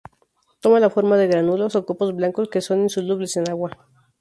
[0.61, 3.69] Toma la forma de gránulos o copos blancos, que son insolubles en agua.